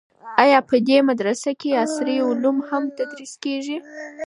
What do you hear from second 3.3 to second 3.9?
کیږي؟